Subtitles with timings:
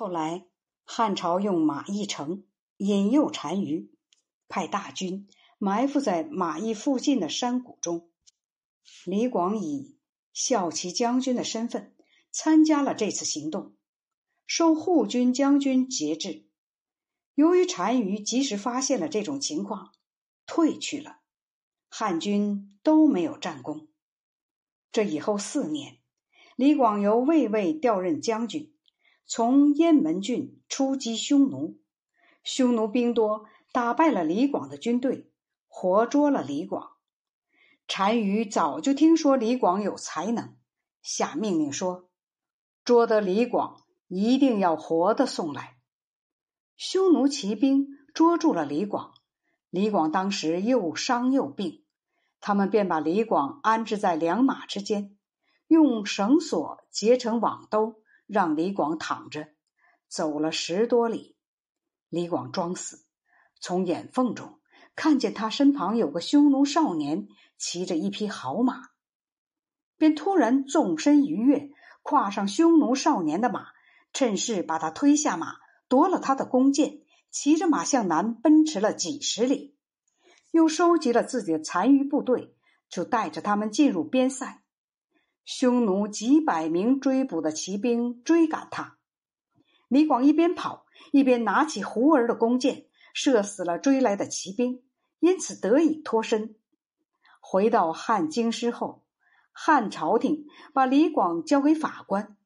[0.00, 0.46] 后来
[0.82, 2.44] 汉朝用马邑城
[2.78, 3.92] 引诱单于，
[4.48, 8.10] 派大军埋伏在马邑附近的山谷中。
[9.04, 9.98] 李广以
[10.32, 11.94] 骁骑将军的身份
[12.30, 13.76] 参加了这次行动，
[14.46, 16.46] 受护军将军节制。
[17.34, 19.92] 由于单于及时发现了这种情况，
[20.46, 21.18] 退去了，
[21.90, 23.88] 汉军都没有战功。
[24.92, 25.98] 这以后四年，
[26.56, 28.74] 李广由卫尉调任将军，
[29.32, 31.78] 从雁门郡出击匈奴。
[32.42, 35.30] 匈奴兵多，打败了李广的军队，
[35.68, 36.94] 活捉了李广。
[37.86, 40.56] 单于早就听说李广有才能，
[41.00, 42.10] 下命令说
[42.84, 45.76] ：“捉得李广，一定要活的送来。”
[46.76, 49.14] 匈奴骑兵捉住了李广，
[49.68, 51.84] 李广当时又伤又病，
[52.40, 55.16] 他们便把李广安置在两马之间，
[55.68, 58.02] 用绳索结成网兜，
[58.32, 59.48] 让李广躺着，
[60.08, 61.36] 走了十多里。
[62.08, 63.04] 李广装死，
[63.60, 64.60] 从眼缝中
[64.94, 67.26] 看见他身旁有个匈奴少年
[67.58, 68.90] 骑着一匹好马，
[69.96, 71.70] 便突然纵身一跃，
[72.02, 73.66] 跨上匈奴少年的马，
[74.12, 75.56] 趁势把他推下马。
[75.88, 77.00] 夺了他的弓箭，
[77.32, 79.76] 骑着马向南奔驰了几十里，
[80.52, 82.54] 又收集了自己的残余部队，
[82.88, 84.59] 就带着他们进入边塞。
[85.44, 88.98] 匈奴几百名追捕的骑兵追赶他，
[89.88, 94.82] 李广一边跑一边拿起胡儿的弓箭，射死了追来的骑兵，
[95.18, 96.54] 因此得以脱身。
[97.40, 99.02] 回到汉京师后，
[99.50, 102.36] 汉朝廷把李广交给法官。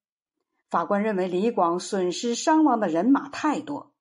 [0.70, 3.92] 法官认为李广损失伤亡的人马太多，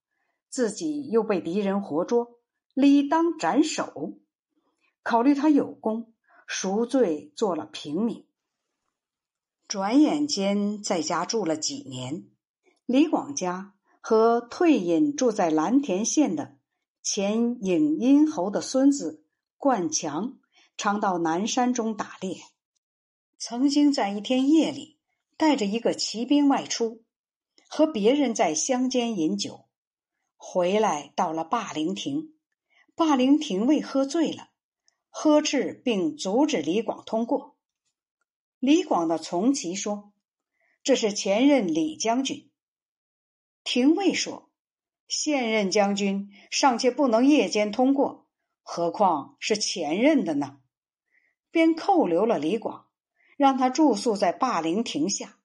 [0.50, 2.39] 自己又被敌人活捉，
[2.73, 4.17] 理当斩首。
[5.03, 6.13] 考虑他有功，
[6.47, 8.25] 赎罪做了平民。
[9.73, 12.27] 转眼间在家住了几年，
[12.85, 16.57] 李广家和退隐住在蓝田县的
[17.02, 19.25] 前颍阴侯的孙子
[19.57, 20.38] 冠强，
[20.78, 22.38] 常到南山中打猎。
[23.39, 25.00] 曾经在一天夜里。
[25.38, 27.01] 带着一个骑兵外出，
[27.67, 29.66] 和别人在乡间饮酒，
[30.38, 32.35] 回来到了霸陵亭，
[32.94, 34.50] 霸陵亭尉喝醉了，
[35.09, 37.53] 呵斥并阻止李广通过。
[38.63, 40.13] 李广的从骑说
[40.84, 42.50] ：“这是前任李将军。”
[43.66, 44.50] 廷尉说
[45.06, 48.29] ：“现任将军尚且不能夜间通过，
[48.62, 50.62] 何况是前任的呢？”
[51.51, 52.88] 便扣留了李广。
[53.35, 55.40] 让他住宿在霸陵亭下。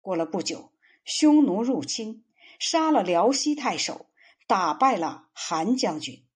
[0.00, 0.72] 过了不久，
[1.04, 2.24] 匈奴入侵，
[2.58, 4.10] 杀了辽西太守，
[4.48, 6.26] 打败了韩将军。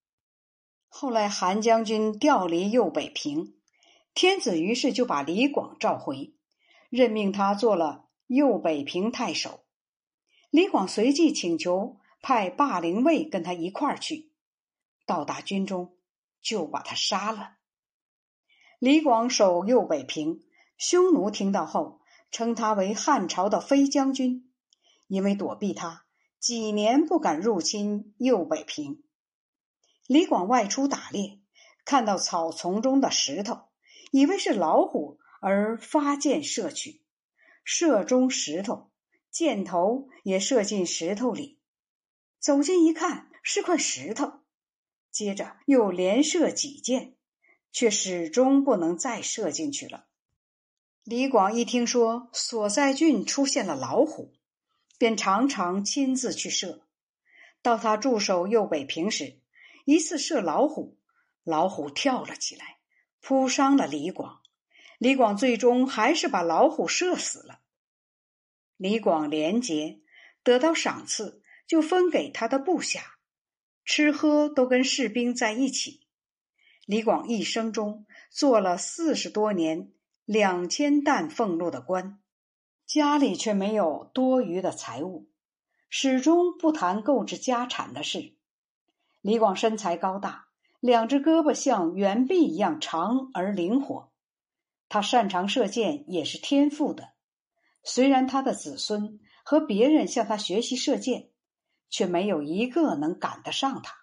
[0.87, 3.57] 后来韩将军调离右北平，
[4.15, 6.34] 天子于是就把李广召回，
[6.88, 9.65] 任命他做了右北平太守。
[10.50, 14.32] 李广随即请求派霸陵尉跟他一块儿去，
[15.06, 15.97] 到达军中
[16.43, 17.56] 就把他杀了。
[18.78, 20.42] 李广守右北平。
[20.82, 22.00] 匈奴听到后，
[22.31, 24.50] 称他为汉朝的飞将军，
[25.09, 26.06] 因为躲避他，
[26.38, 29.03] 几年不敢入侵右北平。
[30.06, 31.38] 李广外出打猎，
[31.84, 33.65] 看到草丛中的石头，
[34.10, 37.00] 以为是老虎，而发箭射去，
[37.65, 38.91] 射中石头，
[39.31, 41.59] 箭头也射进石头里。
[42.38, 44.41] 走近一看，是块石头，
[45.10, 47.15] 接着又连射几箭，
[47.72, 50.06] 却始终不能再射进去了。
[51.04, 54.32] 李广一听说所在郡出现了老虎，
[54.98, 56.82] 便常常亲自去射。
[57.62, 59.38] 到他驻守右北平时，
[59.84, 60.98] 一次射老虎，
[61.44, 62.80] 老虎跳了起来，
[63.21, 64.41] 扑伤了李广。
[64.99, 67.61] 李广最终还是把老虎射死了。
[68.77, 70.01] 李广廉洁，
[70.43, 73.19] 得到赏赐就分给他的部下，
[73.85, 76.01] 吃喝都跟士兵在一起。
[76.87, 79.93] 李广一生中做了四十多年。
[80.27, 82.21] 两千担俸禄的官，
[82.87, 85.29] 家里却没有多余的财物，
[85.89, 88.37] 始终不谈购置家产的事。
[89.23, 90.47] 李广身材高大，
[90.80, 94.10] 两只胳膊像圆臂一样长而灵活。
[94.88, 97.12] 他擅长射箭，也是天赋的。
[97.84, 101.30] 虽然他的子孙和别人向他学习射箭，
[101.88, 103.94] 却没有一个能赶得上他。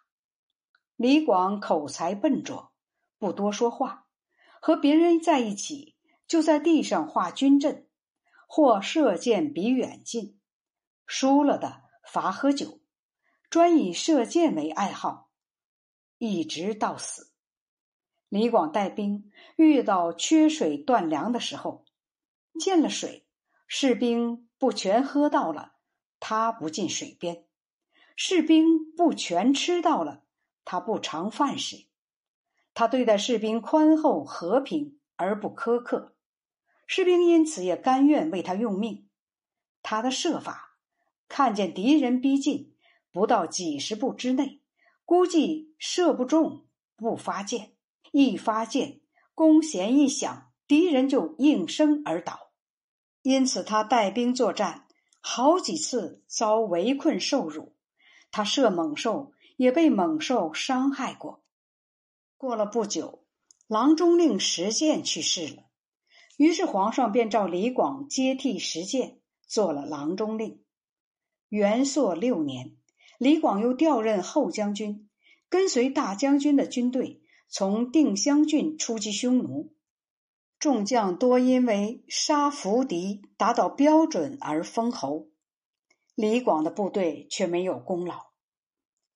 [0.95, 2.71] 李广口才笨拙，
[3.19, 4.07] 不多说话，
[4.61, 5.95] 和别人在一起。
[6.27, 7.87] 就在地上画军阵，
[8.49, 10.37] 或射箭比远近，
[11.05, 12.81] 输了的罚喝酒，
[13.49, 15.26] 专以射箭为爱好，
[16.17, 17.31] 一直到死。
[18.29, 21.85] 李广带兵遇到缺水断粮的时候，
[22.59, 23.25] 见了水，
[23.67, 25.73] 士兵不全喝到了，
[26.19, 27.45] 他不进水边；
[28.15, 30.23] 士兵不全吃到了，
[30.65, 31.85] 他不尝饭食。
[32.73, 36.15] 他对待士兵宽厚和平而不苛刻，
[36.85, 39.07] 士兵因此也甘愿为他用命。
[39.81, 40.77] 他的设法，
[41.29, 42.75] 看见敌人逼近，
[43.11, 44.61] 不到几十步之内，
[45.07, 46.65] 估计射不中，
[46.97, 47.69] 不发箭；
[48.11, 48.99] 一发箭，
[49.33, 52.51] 弓弦一响，敌人就应声而倒。
[53.21, 54.85] 因此，他带兵作战，
[55.21, 57.77] 好几次遭围困受辱。
[58.31, 61.41] 他射猛兽，也被猛兽伤害过。
[62.35, 63.25] 过了不久，
[63.67, 65.63] 郎中令石建去世了，
[66.35, 70.61] 于是皇上便召李广接替石建，做了郎中令。
[71.47, 72.76] 元朔六年，
[73.17, 75.09] 李广又调任后将军，
[75.49, 79.73] 跟随大将军的军队从定襄郡出击匈奴，
[80.59, 85.29] 众将多因为杀伏敌达到标准而封侯，
[86.15, 88.27] 李广的部队却没有功劳。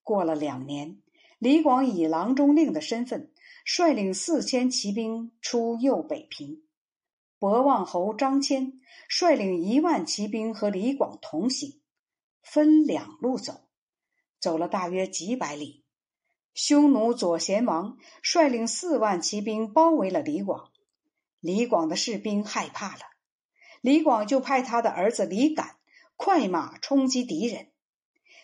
[0.02, 0.98] 过了两年。
[1.38, 3.32] 李广以郎中令的身份，
[3.64, 6.62] 率领四千骑兵出右北平。
[7.40, 8.74] 博望侯张骞
[9.08, 11.80] 率领一万骑兵和李广同行，
[12.44, 13.64] 分两路走，
[14.42, 15.84] 走了大约几百里。
[16.52, 20.70] 匈奴左贤王率领四万骑兵包围了李广，
[21.40, 23.02] 李广的士兵害怕了，
[23.80, 25.76] 李广就派他的儿子李敢
[26.16, 27.68] 快马冲击敌人。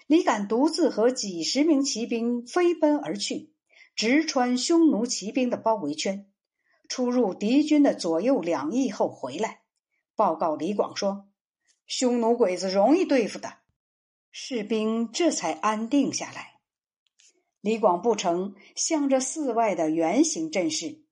[0.07, 3.53] 李敢独自和几十名骑兵飞奔而去，
[3.95, 6.31] 直穿匈奴骑兵的包围圈，
[6.89, 9.61] 出入敌军的左右两翼后回来，
[10.17, 11.29] 报告李广说
[11.87, 13.59] ：“匈奴鬼子容易对付的。”
[14.41, 16.61] 士兵这才安定下来。
[17.61, 21.03] 李广不成，向着寺外的圆形阵势，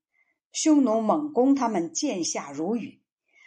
[0.53, 3.03] 匈奴猛攻，他们箭下如雨，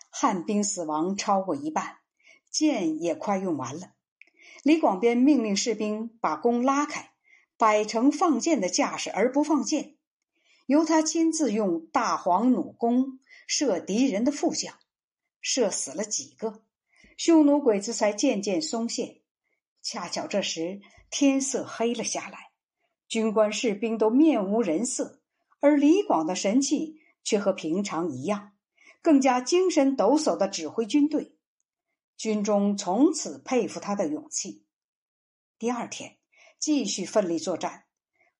[0.09, 1.99] 汉兵死亡超过一半，
[2.51, 3.93] 箭也快用完了。
[4.63, 7.13] 李广便命令士兵把弓拉开，
[7.57, 9.95] 摆成放箭的架势，而不放箭。
[10.65, 14.75] 由他亲自用大黄弩弓射敌人的副将，
[15.39, 16.65] 射死了几个，
[17.15, 19.21] 匈奴鬼子才渐渐松懈。
[19.81, 22.51] 恰巧这时天色黑了下来，
[23.07, 25.21] 军官士兵都面无人色，
[25.59, 28.51] 而李广的神气却和平常一样，
[29.01, 31.35] 更加精神抖擞的指挥军队。
[32.17, 34.65] 军中从此佩服他的勇气。
[35.57, 36.17] 第二天，
[36.59, 37.85] 继续奋力作战。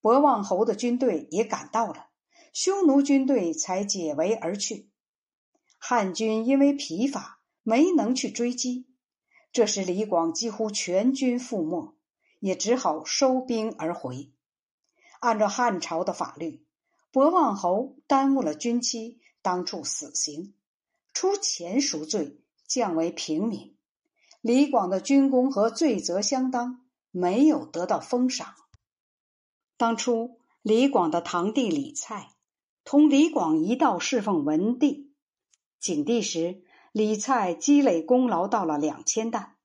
[0.01, 2.09] 博望侯的军队也赶到了，
[2.51, 4.89] 匈奴军队才解围而去。
[5.77, 8.88] 汉军因为疲乏，没能去追击。
[9.51, 11.95] 这时，李广几乎全军覆没，
[12.39, 14.31] 也只好收兵而回。
[15.19, 16.65] 按照汉朝的法律，
[17.11, 20.53] 博望侯耽误了军期，当处死刑，
[21.13, 22.41] 出钱赎罪。
[22.67, 23.75] 降为平民，
[24.41, 28.53] 李广的军功和罪责相当，没有得到封赏。
[29.75, 32.29] 当初李广的堂弟李蔡
[32.83, 35.11] 同李广一道侍奉文帝、
[35.79, 36.61] 景帝时，
[36.91, 39.55] 李蔡积累功劳到了两千担。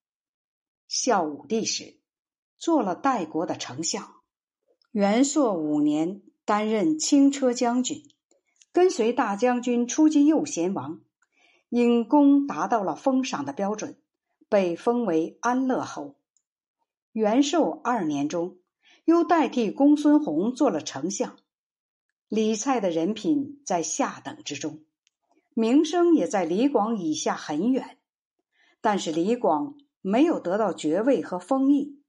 [0.89, 1.99] 孝武帝时，
[2.59, 4.17] 做了代国的丞相。
[4.91, 8.03] 元朔五年，担任轻车将军，
[8.73, 11.01] 跟随大将军出击右贤王。
[11.71, 13.99] 因功达到了封赏的标准，
[14.49, 16.15] 被封为安乐侯。
[17.11, 18.59] 元寿二年中，
[19.05, 21.37] 又代替公孙弘做了丞相。
[22.29, 24.85] 李蔡的人品在下等之中，
[25.55, 27.99] 名声也在李广以下很远。
[28.81, 32.03] 但是李广没有得到爵位和封邑，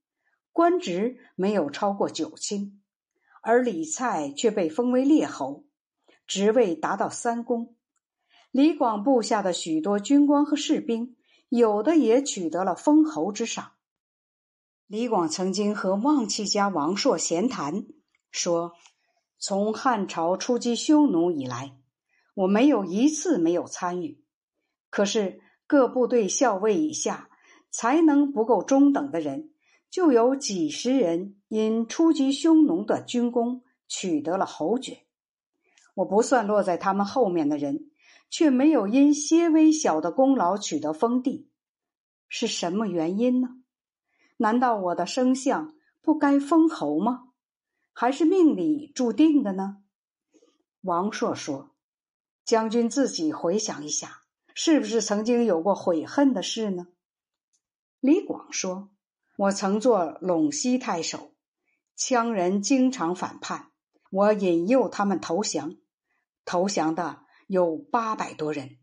[0.51, 2.81] 官职没有超过九卿，
[3.41, 5.63] 而李蔡却被封为列侯，
[6.27, 7.75] 职位达到三公。
[8.51, 11.15] 李广部下的许多军官和士兵，
[11.47, 13.73] 有的也取得了封侯之赏。
[14.87, 17.85] 李广曾经和望气家王朔闲谈，
[18.31, 18.73] 说
[19.39, 21.77] ：“从汉朝出击匈奴以来，
[22.35, 24.23] 我没有一次没有参与。
[24.91, 27.29] 可是各部队校尉以下
[27.71, 29.49] 才能不够中等的人，
[29.89, 34.99] 就有几十人因出击匈奴的军功取得了侯爵。
[35.95, 37.89] 我不算落在他们后面的人。”
[38.27, 41.47] 却没有因些微小的功劳取得封地，
[42.27, 43.61] 是什么原因呢？
[44.37, 47.29] 难道我的生相不该封侯吗？
[47.93, 49.77] 还是命里注定的呢？
[50.81, 51.74] 王朔说
[52.45, 54.21] ：“将军自己回想一下，
[54.53, 56.87] 是不是曾经有过悔恨的事呢？”
[57.99, 58.91] 李广说
[59.37, 61.33] ：“我曾做陇西太守，
[61.97, 63.71] 羌人经常反叛，
[64.11, 65.75] 我引诱他们投降，
[66.45, 68.79] 投降的。”有八百多人，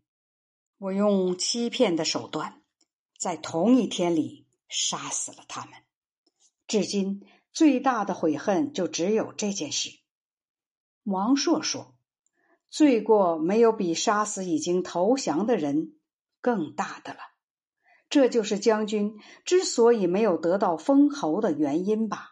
[0.77, 2.61] 我用欺骗的手段，
[3.19, 5.73] 在同一天里杀死了他们。
[6.65, 9.89] 至今最大的悔恨就只有这件事。
[11.03, 11.93] 王朔说
[12.73, 15.93] ：“罪过没有比杀死已经投降的人
[16.41, 17.19] 更大的了。
[18.09, 19.13] 这就是将军
[19.45, 22.31] 之所以没有得到封侯的原因吧。”